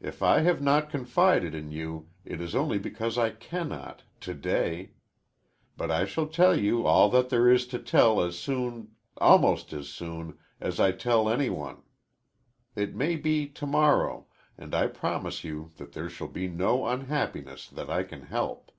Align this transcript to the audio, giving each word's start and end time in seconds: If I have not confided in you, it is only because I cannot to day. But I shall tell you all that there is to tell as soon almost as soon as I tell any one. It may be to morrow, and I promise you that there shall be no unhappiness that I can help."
If 0.00 0.22
I 0.22 0.40
have 0.40 0.62
not 0.62 0.88
confided 0.88 1.54
in 1.54 1.70
you, 1.72 2.08
it 2.24 2.40
is 2.40 2.54
only 2.54 2.78
because 2.78 3.18
I 3.18 3.28
cannot 3.28 4.02
to 4.20 4.32
day. 4.32 4.92
But 5.76 5.90
I 5.90 6.06
shall 6.06 6.26
tell 6.26 6.58
you 6.58 6.86
all 6.86 7.10
that 7.10 7.28
there 7.28 7.50
is 7.50 7.66
to 7.66 7.78
tell 7.78 8.22
as 8.22 8.38
soon 8.38 8.92
almost 9.18 9.74
as 9.74 9.90
soon 9.90 10.38
as 10.58 10.80
I 10.80 10.92
tell 10.92 11.28
any 11.28 11.50
one. 11.50 11.82
It 12.74 12.96
may 12.96 13.16
be 13.16 13.46
to 13.46 13.66
morrow, 13.66 14.26
and 14.56 14.74
I 14.74 14.86
promise 14.86 15.44
you 15.44 15.70
that 15.76 15.92
there 15.92 16.08
shall 16.08 16.28
be 16.28 16.48
no 16.48 16.86
unhappiness 16.86 17.68
that 17.68 17.90
I 17.90 18.04
can 18.04 18.22
help." 18.22 18.72